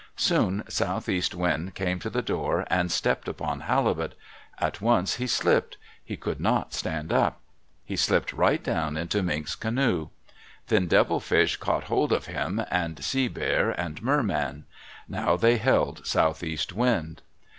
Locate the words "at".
4.57-4.81